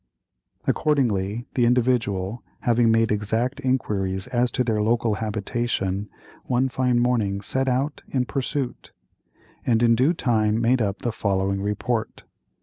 Accordingly 0.65 1.45
the 1.53 1.67
Individual, 1.67 2.41
having 2.61 2.89
made 2.89 3.11
exact 3.11 3.59
inquiries 3.59 4.25
as 4.25 4.49
to 4.53 4.63
their 4.63 4.81
local 4.81 5.13
habitation, 5.13 6.09
one 6.45 6.69
fine 6.69 6.97
morning 6.97 7.39
set 7.41 7.67
out 7.67 8.01
in 8.07 8.25
pursuit, 8.25 8.93
and 9.63 9.83
in 9.83 9.93
due 9.93 10.13
time 10.15 10.59
made 10.59 10.81
up 10.81 11.03
the 11.03 11.11
following 11.11 11.61
report. 11.61 12.23